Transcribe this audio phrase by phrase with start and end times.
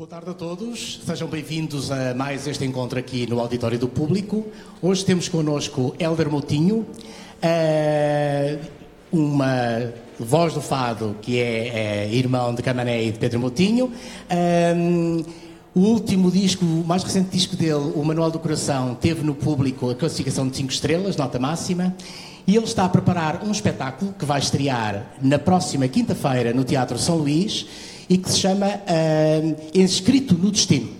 [0.00, 4.46] Boa tarde a todos, sejam bem-vindos a mais este encontro aqui no Auditório do Público.
[4.80, 6.86] Hoje temos connosco Helder Moutinho,
[7.42, 8.56] eh,
[9.12, 13.92] uma voz do fado que é, é irmão de Camané e de Pedro Moutinho.
[14.74, 15.22] Um,
[15.74, 19.90] o último disco, o mais recente disco dele, o Manual do Coração, teve no público
[19.90, 21.94] a classificação de 5 estrelas, nota máxima.
[22.46, 26.98] E ele está a preparar um espetáculo que vai estrear na próxima quinta-feira no Teatro
[26.98, 27.66] São Luís
[28.10, 30.90] e que se chama uh, Inscrito no Destino.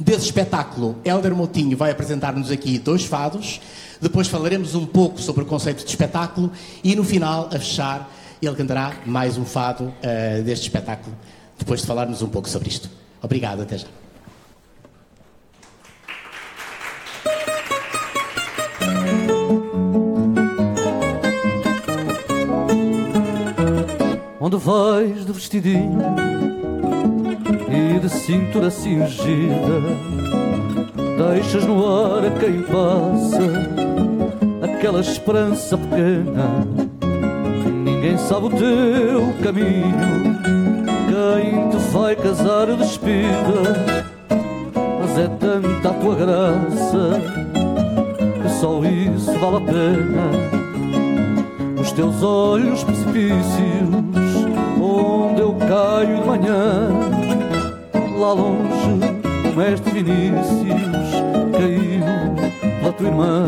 [0.00, 3.60] Desse espetáculo, Helder Moutinho vai apresentar-nos aqui dois fados,
[4.00, 6.50] depois falaremos um pouco sobre o conceito de espetáculo
[6.82, 11.14] e no final, a fechar, ele cantará mais um fado uh, deste espetáculo,
[11.58, 12.88] depois de falarmos um pouco sobre isto.
[13.22, 13.86] Obrigado, até já.
[24.40, 26.21] Onde vais de vestidinho
[27.72, 29.80] e de cintura cingida,
[31.16, 34.02] deixas no ar a quem passa
[34.62, 36.66] aquela esperança pequena.
[37.84, 40.38] Ninguém sabe o teu caminho,
[41.08, 44.02] quem te vai casar despida,
[45.00, 47.20] mas é tanta a tua graça
[48.42, 50.62] que só isso vale a pena.
[51.80, 53.88] Os teus olhos precipícios,
[54.80, 57.11] onde eu caio de manhã,
[58.22, 59.00] lá longe,
[59.52, 61.10] o mestre Vinícius
[61.58, 62.04] caiu
[62.78, 63.46] pela tua irmã.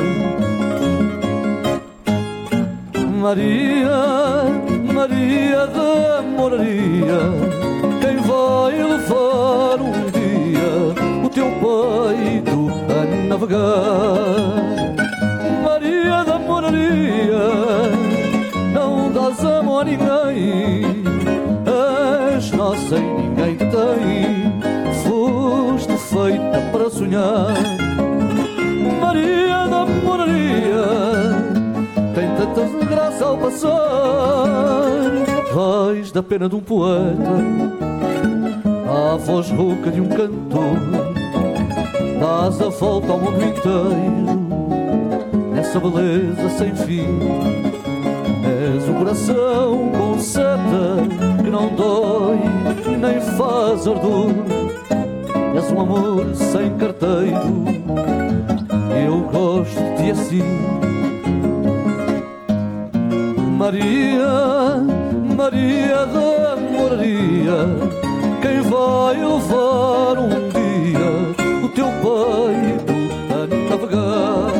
[3.22, 4.02] Maria,
[4.92, 7.20] Maria da Moraria,
[8.00, 14.33] quem vai levar um dia o teu peito a navegar?
[33.44, 34.46] Passar.
[35.54, 37.30] Vais da pena de um poeta,
[38.88, 40.78] à voz rouca de um cantor,
[42.20, 44.40] dás a volta ao mundo inteiro,
[45.52, 47.64] nessa beleza sem fim
[48.44, 50.96] És o coração com seta
[51.42, 52.38] que não dói
[52.98, 54.30] nem faz ardor.
[55.56, 57.64] És um amor sem carteiro.
[59.06, 61.03] Eu gosto de assim.
[63.56, 64.82] Maria,
[65.36, 67.58] Maria da Moraria,
[68.42, 71.10] quem vai levar um dia
[71.64, 72.94] o teu peito
[73.32, 74.52] a navegar?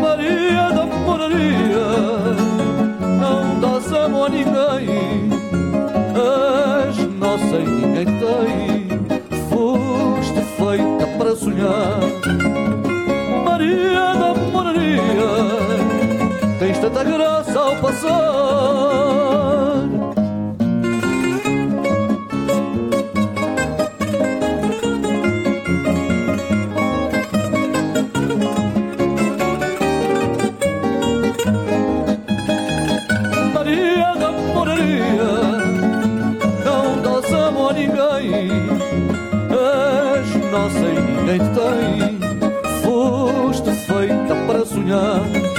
[0.00, 2.22] Maria da Moraria
[3.94, 5.31] amo a ninguém,
[41.22, 42.82] ninguém te tem.
[42.82, 45.51] Foste feita para sonhar.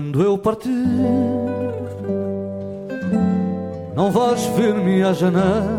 [0.00, 0.70] Quando eu partir,
[3.94, 5.78] não vais ver-me à janela.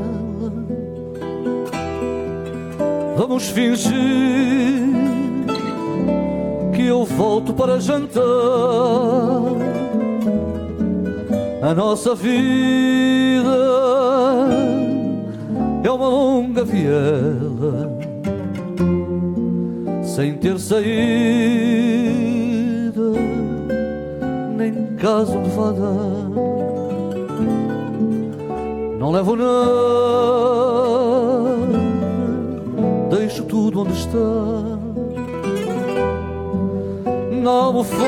[3.18, 3.92] Vamos fingir
[6.76, 8.22] que eu volto para jantar.
[11.64, 13.50] A nossa vida
[15.84, 17.92] é uma longa viela
[20.04, 22.01] sem ter saído
[24.62, 25.92] nem caso de fada.
[29.00, 29.82] Não levo nada
[33.10, 34.18] deixo tudo onde está.
[37.42, 38.02] Na almofada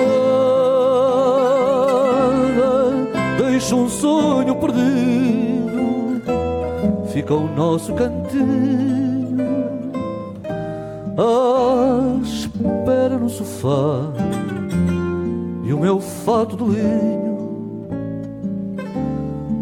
[3.40, 6.22] deixo um sonho perdido,
[7.08, 9.64] fica o nosso cantinho
[11.18, 14.14] à espera no sofá
[15.74, 17.34] o meu fato de linho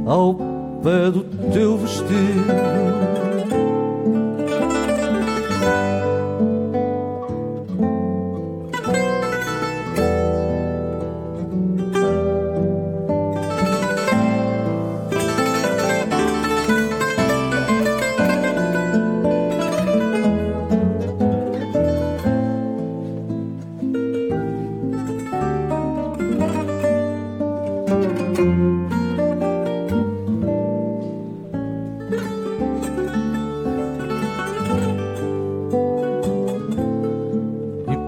[0.05, 0.35] ao
[0.83, 1.23] pé do
[1.53, 3.30] teu vestido.
[28.41, 28.43] E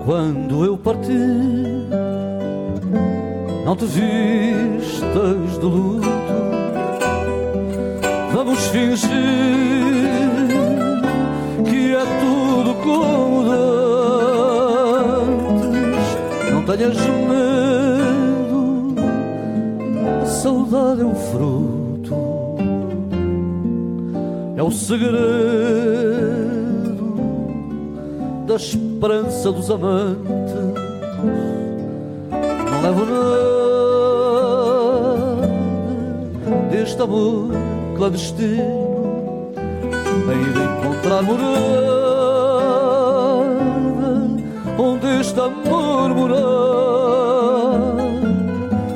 [0.04, 1.14] quando eu partir,
[3.64, 6.08] não te vistas de luto,
[8.34, 9.10] vamos fingir
[11.64, 13.52] que é tudo como
[15.12, 16.08] antes.
[16.52, 16.98] Não tenhas
[29.52, 30.56] dos amantes.
[32.72, 33.44] Não levo nada
[36.72, 37.52] deste amor
[37.96, 38.84] clandestino.
[40.26, 41.84] Nem de encontrar morada
[44.78, 46.44] Onde este amor morar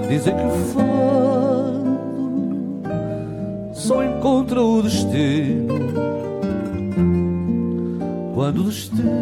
[0.07, 0.51] Dizem que o
[4.17, 5.75] Só encontra o destino
[8.33, 9.17] Quando o destino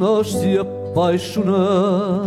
[0.00, 2.24] nós se apaixonar.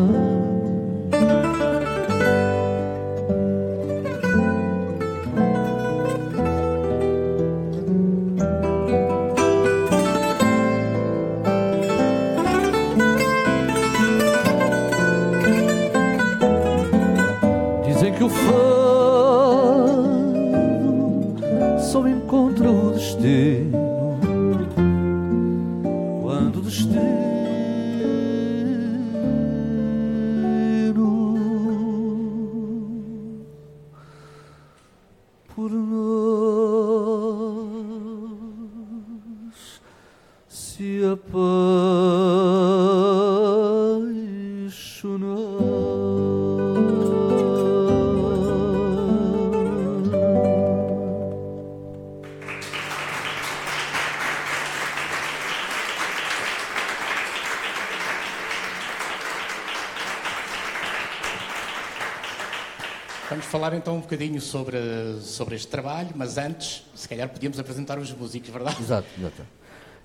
[64.03, 64.77] Bocadinho sobre,
[65.21, 68.81] sobre este trabalho, mas antes, se calhar, podíamos apresentar os músicos, verdade?
[68.81, 69.41] Exato, exato.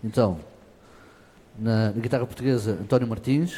[0.03, 0.41] Então,
[1.59, 3.53] na, na guitarra portuguesa, António Martins.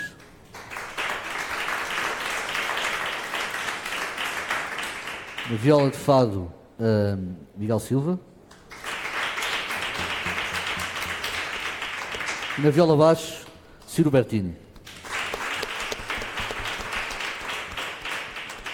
[5.50, 6.52] Na viola de fado,
[7.56, 8.18] Miguel Silva.
[12.58, 13.46] E na viola baixo,
[13.86, 14.56] Ciro Bertini.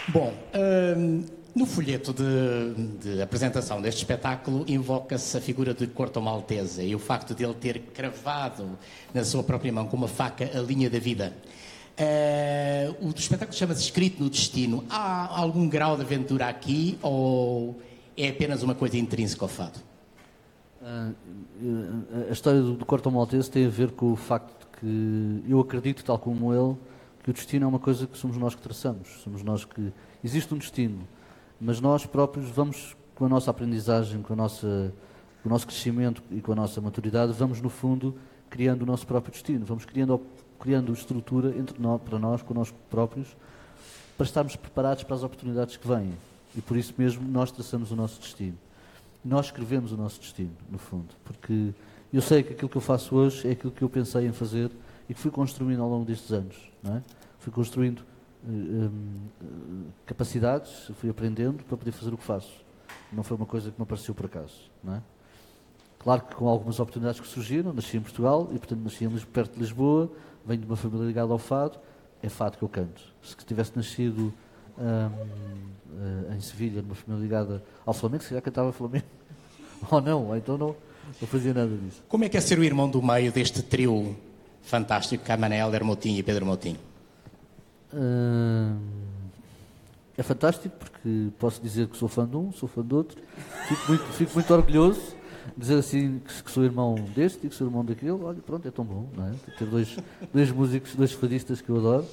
[0.08, 0.32] Bom,
[1.56, 6.98] no folheto de, de apresentação deste espetáculo invoca-se a figura de Corto Maltese e o
[6.98, 8.78] facto de ele ter cravado
[9.14, 11.34] na sua própria mão com uma faca a linha da vida.
[11.98, 14.84] Uh, o espetáculo chama-se Escrito no Destino.
[14.90, 17.80] Há algum grau de aventura aqui ou
[18.18, 19.80] é apenas uma coisa intrínseca ao fado?
[20.82, 21.14] Uh,
[22.28, 25.58] a história do, do Corto Maltese tem a ver com o facto de que eu
[25.58, 26.76] acredito, tal como ele,
[27.25, 29.08] que o destino é uma coisa que somos nós que traçamos.
[29.25, 29.90] Somos nós que.
[30.22, 31.06] Existe um destino
[31.60, 34.92] mas nós próprios vamos, com a nossa aprendizagem, com, a nossa,
[35.42, 38.14] com o nosso crescimento e com a nossa maturidade, vamos, no fundo,
[38.50, 40.20] criando o nosso próprio destino, vamos criando,
[40.60, 43.36] criando estrutura entre nós, para nós, connosco próprios,
[44.16, 46.12] para estarmos preparados para as oportunidades que vêm.
[46.56, 48.56] E por isso mesmo nós traçamos o nosso destino.
[49.25, 51.75] Nós escrevemos o nosso destino, no fundo, porque
[52.12, 54.70] eu sei que aquilo que eu faço hoje é aquilo que eu pensei em fazer
[55.08, 56.56] e que fui construindo ao longo destes anos.
[56.82, 57.02] Não é?
[57.38, 58.02] Fui construindo
[60.05, 62.65] capacidades, fui aprendendo para poder fazer o que faço.
[63.12, 64.71] Não foi uma coisa que me apareceu por acaso.
[64.83, 65.03] Não é?
[65.99, 69.61] Claro que com algumas oportunidades que surgiram, nasci em Portugal e, portanto, nasci perto de
[69.61, 70.11] Lisboa,
[70.45, 71.79] venho de uma família ligada ao fado,
[72.23, 73.03] é fado que eu canto.
[73.23, 74.33] Se tivesse nascido
[74.79, 79.07] um, uh, em Sevilha, numa família ligada ao Flamengo, se calhar cantava Flamengo.
[79.91, 80.75] Ou não, ou então não,
[81.21, 82.03] não fazia nada disso.
[82.09, 84.17] Como é que é ser o irmão do meio deste trio
[84.62, 86.79] fantástico, Camané, Helder Moutinho e Pedro Moutinho?
[90.19, 93.21] É fantástico porque posso dizer que sou fã de um, sou fã do outro.
[93.69, 95.00] Fico muito, fico muito orgulhoso
[95.55, 98.12] de dizer assim que, que sou irmão deste e que sou irmão daquele.
[98.12, 99.33] Olha, pronto, é tão bom, não é?
[99.59, 99.97] Ter dois,
[100.33, 102.07] dois músicos, dois fadistas que eu adoro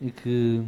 [0.00, 0.62] e que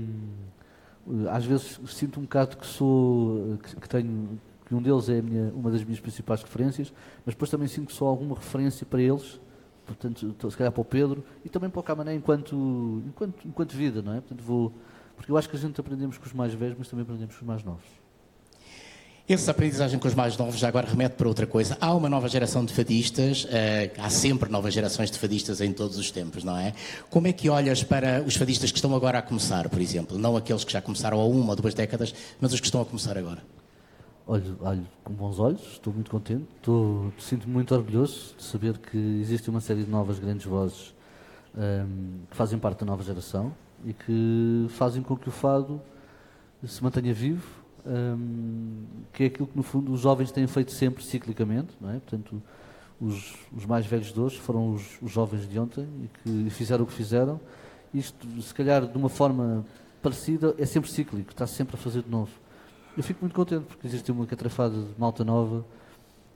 [1.07, 5.21] hum, às vezes sinto um bocado que sou, que, que tenho, que um deles é
[5.21, 6.93] minha, uma das minhas principais referências,
[7.25, 9.39] mas depois também sinto que sou alguma referência para eles
[9.87, 14.03] portanto, se calhar para o Pedro e também para o Camané enquanto, enquanto, enquanto vida,
[14.03, 14.21] não é?
[14.21, 14.73] Portanto, vou,
[15.17, 17.43] porque eu acho que a gente aprendemos com os mais velhos, mas também aprendemos com
[17.43, 18.03] os mais novos.
[19.29, 21.79] Essa aprendizagem com os mais novos já agora remete para outra coisa.
[21.81, 23.49] Há uma nova geração de fadistas, uh,
[23.99, 26.75] há sempre novas gerações de fadistas em todos os tempos, não é?
[27.09, 30.19] Como é que olhas para os fadistas que estão agora a começar, por exemplo?
[30.19, 32.85] Não aqueles que já começaram há uma ou duas décadas, mas os que estão a
[32.85, 33.43] começar agora.
[34.25, 38.97] Olho, olho com bons olhos, estou muito contente, estou, sinto-me muito orgulhoso de saber que
[38.97, 40.95] existe uma série de novas grandes vozes
[41.57, 43.52] um, que fazem parte da nova geração
[43.85, 45.83] e que fazem com que o fado
[46.64, 47.45] se mantenha vivo,
[47.85, 51.95] um, que é aquilo que no fundo os jovens têm feito sempre ciclicamente, não é?
[51.95, 52.41] Portanto,
[53.00, 56.85] os, os mais velhos de hoje foram os, os, jovens de ontem e que fizeram
[56.85, 57.41] o que fizeram.
[57.93, 59.67] Isto, se calhar, de uma forma
[60.00, 62.31] parecida, é sempre cíclico, está sempre a fazer de novo.
[62.97, 65.65] Eu fico muito contente porque existe uma catrafada de malta nova,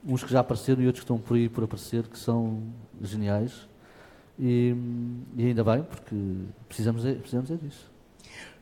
[0.06, 2.62] uns que já apareceram e outros que estão por aí por aparecer, que são
[3.02, 3.52] geniais.
[4.38, 4.74] E,
[5.36, 6.14] e ainda bem, porque
[6.66, 7.90] precisamos, é, precisamos é disso.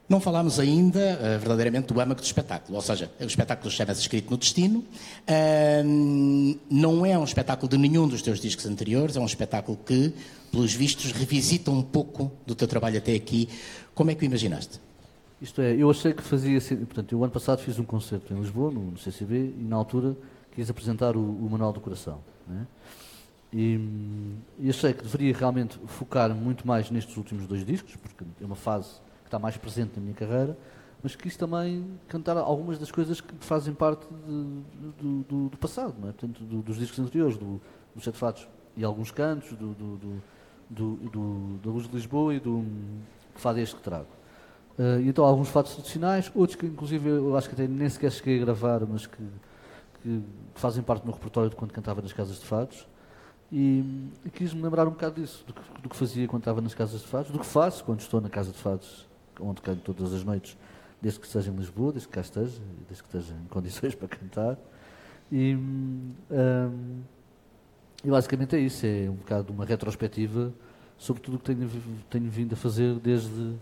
[0.09, 2.77] Não falámos ainda, uh, verdadeiramente, do âmago do espetáculo.
[2.77, 4.81] Ou seja, o espetáculo chama-se Escrito no Destino.
[4.81, 10.13] Uh, não é um espetáculo de nenhum dos teus discos anteriores, é um espetáculo que,
[10.51, 13.49] pelos vistos, revisita um pouco do teu trabalho até aqui.
[13.95, 14.79] Como é que o imaginaste?
[15.45, 16.59] Isto é, eu achei que fazia.
[16.59, 20.17] Portanto, eu ano passado fiz um concerto em Lisboa, no, no CCB, e na altura
[20.53, 22.21] quis apresentar o, o Manual do Coração.
[22.47, 22.67] Né?
[23.53, 23.79] E,
[24.59, 28.57] e achei que deveria realmente focar muito mais nestes últimos dois discos, porque é uma
[28.57, 30.57] fase que está mais presente na minha carreira,
[31.03, 35.95] mas quis também cantar algumas das coisas que fazem parte de, do, do, do, passado,
[36.01, 36.13] não é?
[36.13, 37.61] Portanto, do, dos discos anteriores, do,
[38.01, 38.49] Sete Fatos
[38.79, 40.23] e alguns cantos, do, do,
[40.71, 42.65] do, da Luz de Lisboa e do
[43.35, 44.24] Fado Este que trago.
[44.79, 48.39] Uh, então alguns fatos tradicionais, outros que inclusive eu acho que até nem sequer cheguei
[48.39, 49.23] a gravar, mas que,
[50.03, 50.23] que
[50.55, 52.87] fazem parte do meu repertório de quando cantava nas casas de fados.
[53.53, 53.85] E,
[54.25, 57.03] e quis-me lembrar um bocado disso, do que, do que, fazia quando estava nas casas
[57.03, 59.07] de fados, do que faço quando estou na casa de fados,
[59.39, 60.57] onde canto todas as noites,
[61.01, 64.09] desde que esteja em Lisboa, desde que cá esteja, desde que esteja em condições para
[64.09, 64.59] cantar.
[65.31, 66.13] E, um,
[68.03, 70.53] e basicamente é isso, é um bocado uma retrospectiva
[70.99, 71.71] sobre tudo o que tenho,
[72.11, 73.55] tenho vindo a fazer desde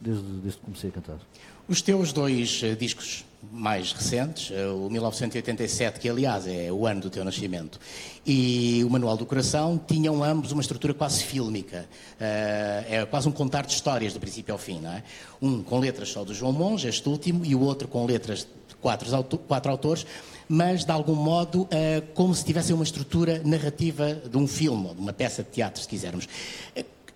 [0.00, 1.18] desde, desde que comecei a cantar.
[1.66, 7.00] Os teus dois uh, discos mais recentes, uh, o 1987, que aliás é o ano
[7.00, 7.80] do teu nascimento,
[8.26, 11.88] e o Manual do Coração, tinham ambos uma estrutura quase fílmica.
[12.20, 15.02] Uh, é quase um contar de histórias do princípio ao fim, não é?
[15.40, 18.74] Um com letras só do João Monge, este último, e o outro com letras de
[18.82, 20.06] quatro, auto quatro autores,
[20.46, 21.66] mas de algum modo
[22.12, 25.80] como se tivessem uma estrutura narrativa de um filme, ou de uma peça de teatro,
[25.80, 26.28] se quisermos.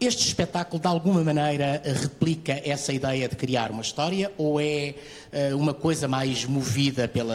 [0.00, 4.94] Este espetáculo, de alguma maneira, replica essa ideia de criar uma história ou é
[5.32, 7.32] uh, uma coisa mais movida pelo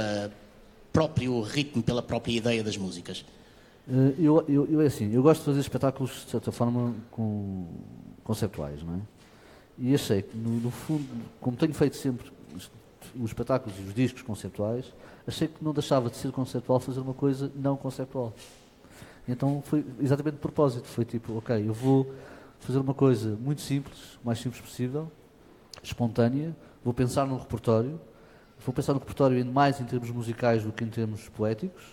[0.93, 3.25] próprio ritmo, pela própria ideia das músicas?
[3.86, 7.65] Uh, eu, eu, eu, é assim, eu gosto de fazer espetáculos, de certa forma, com,
[8.24, 9.00] conceptuais, não é?
[9.77, 11.05] E achei que, no, no fundo,
[11.41, 12.32] como tenho feito sempre
[13.20, 14.86] os espetáculos e os discos conceptuais,
[15.27, 18.34] achei que não deixava de ser conceptual fazer uma coisa não conceptual.
[19.27, 20.88] Então foi exatamente de propósito.
[20.88, 22.12] Foi tipo, ok, eu vou
[22.63, 25.12] fazer uma coisa muito simples, o mais simples possível,
[25.82, 26.55] espontânea.
[26.84, 28.00] Vou pensar num repertório,
[28.65, 31.84] vou pensar no repertório mais em termos musicais do que em termos poéticos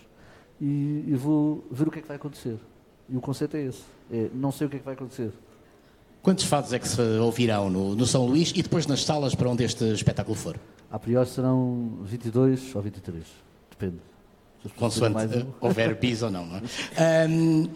[0.59, 2.57] e, e vou ver o que é que vai acontecer.
[3.09, 5.31] E o conceito é esse: é, não sei o que é que vai acontecer.
[6.21, 9.49] Quantos fados é que se ouvirão no, no, São Luís e depois nas salas para
[9.49, 10.55] onde este espetáculo for?
[10.91, 13.23] A priori serão 22 ou 23,
[13.71, 13.97] depende.
[14.77, 15.31] Consoante mais...
[15.59, 16.61] houver bis ou não, não é?
[17.27, 17.67] Um,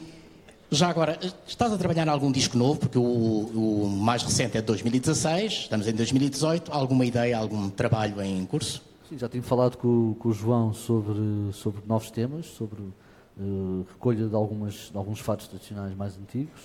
[0.71, 2.79] Já agora, estás a trabalhar em algum disco novo?
[2.79, 6.71] Porque o, o, mais recente é de 2016, estamos em 2018.
[6.71, 8.81] Alguma ideia, algum trabalho em curso?
[9.07, 14.27] Sim, já tenho falado com, com o João sobre, sobre novos temas, sobre uh, recolha
[14.27, 16.61] de, algumas, de alguns fatos tradicionais mais antigos,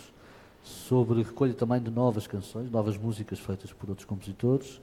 [0.64, 4.80] sobre recolha também de novas canções, novas músicas feitas por outros compositores.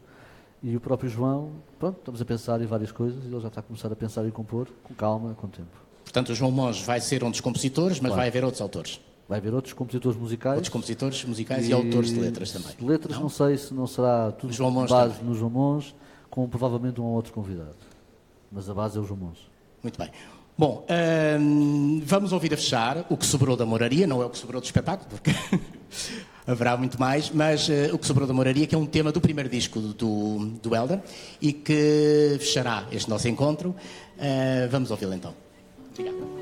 [0.61, 3.61] E o próprio João, pronto, estamos a pensar em várias coisas e ele já está
[3.61, 5.86] a começar a pensar e compor com calma, com tempo.
[6.07, 8.15] Portanto, o João Monge vai ser um dos compositores, mas claro.
[8.15, 8.97] vai haver outros autores.
[9.27, 10.55] Vai haver outros compositores musicais.
[10.55, 12.71] Outros compositores musicais e, e autores de letras também.
[12.77, 13.23] De letras não?
[13.23, 15.29] não, sei se não será tudo João Mons base também.
[15.29, 15.93] no João Mons,
[16.29, 17.75] com provavelmente um ou outro convidado.
[18.49, 19.37] Mas a base é o João Mons.
[19.83, 20.09] Muito bem.
[20.57, 20.87] Bom,
[21.39, 24.61] hum, vamos ouvir a fechar o que sobrou da moraria, não é o que sobrou
[24.61, 25.31] do espetáculo, porque
[26.47, 29.19] haverá muito mais, mas uh, o que sobrou da moraria, que é um tema do
[29.19, 31.01] primeiro disco do, do Elder
[31.41, 33.75] e que fechará este nosso encontro.
[34.17, 35.46] Uh, vamos ouvi-lo então.
[35.99, 36.37] Obrigado.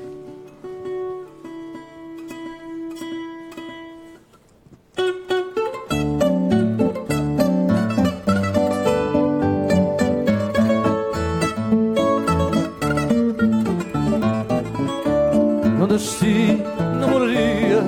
[15.88, 16.62] nasci
[17.00, 17.80] na moraria,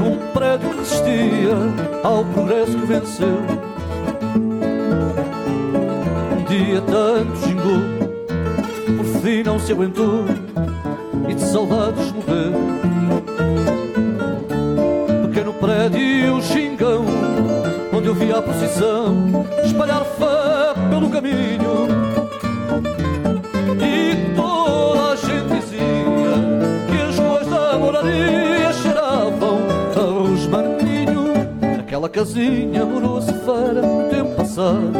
[0.00, 1.54] num prédio que resistia
[2.02, 3.38] ao progresso que venceu.
[6.32, 10.39] Um dia tanto xingou, por fim não se aguentou
[19.64, 21.60] espalhar fé pelo caminho.
[32.00, 33.30] Aquela casinha morou-se
[33.82, 34.92] no tempo passado.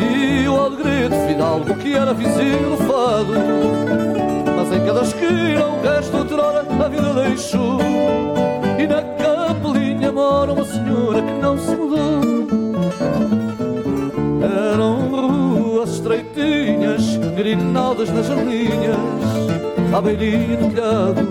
[0.00, 3.34] E o alegredo final do que era vizinho do fado.
[4.56, 8.43] Mas em cada esquina o resto outrora a vida deixou
[17.34, 18.96] grinaldas nas janelinhas
[19.94, 21.28] À beirinha do telhado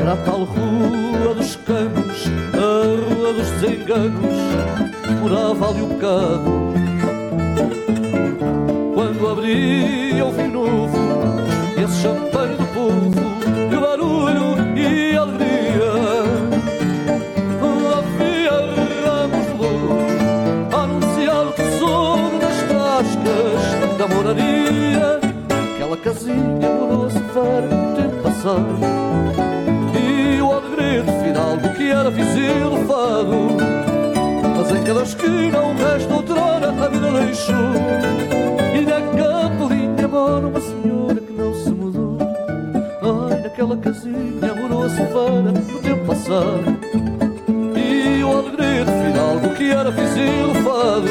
[0.00, 4.74] Era a tal rua dos campos rua dos desenganos
[5.24, 6.74] morava ali o bocado.
[8.94, 10.48] Quando abri eu vi
[26.24, 29.04] Aquela casinha morou-se ver tempo passado
[31.22, 33.56] final do que era vizinho do fado.
[34.56, 37.74] Mas em cada esquina um resto outrora a vida deixou.
[38.74, 42.18] E na capelinha mora uma senhora que não se mudou.
[43.30, 46.78] Ai, naquela casinha morou-se fora no tempo passado.
[47.76, 51.08] E o alegria final do que era vizinho do fado.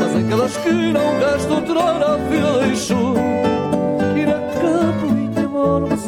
[0.00, 3.61] Mas em cada esquina um resto outrora a vida deixou.
[5.62, 6.02] Mudou.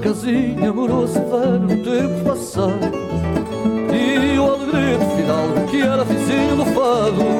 [0.00, 2.80] casinha morou-se no tempo passado
[3.92, 7.39] E o alegredo final que era vizinho do fado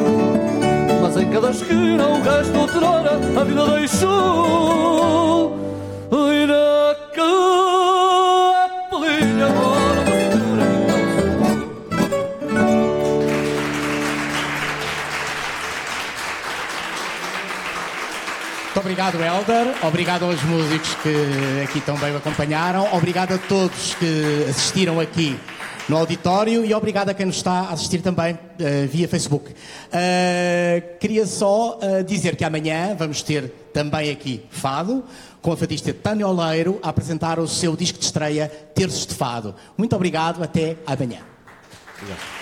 [1.33, 5.57] cada esquina um resto outrora a vida deixou
[6.13, 6.95] E na
[8.91, 10.01] capelinha agora
[18.65, 19.75] Muito obrigado, Helder.
[19.83, 22.89] Obrigado aos músicos que aqui também o acompanharam.
[22.95, 25.39] Obrigado a todos que assistiram aqui
[25.91, 29.51] no auditório e obrigado a quem nos está a assistir também uh, via Facebook.
[29.51, 35.05] Uh, queria só uh, dizer que amanhã vamos ter também aqui Fado,
[35.43, 39.53] com a fadista Tânia Oleiro a apresentar o seu disco de estreia Terços de Fado.
[39.77, 41.19] Muito obrigado, até amanhã.
[41.97, 42.40] Obrigado.